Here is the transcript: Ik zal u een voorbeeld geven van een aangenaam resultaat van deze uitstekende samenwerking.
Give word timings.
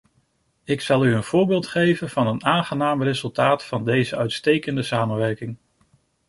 Ik 0.63 0.81
zal 0.81 1.05
u 1.05 1.13
een 1.15 1.23
voorbeeld 1.23 1.67
geven 1.67 2.09
van 2.09 2.27
een 2.27 2.45
aangenaam 2.45 3.03
resultaat 3.03 3.63
van 3.65 3.85
deze 3.85 4.15
uitstekende 4.15 4.83
samenwerking. 4.83 5.57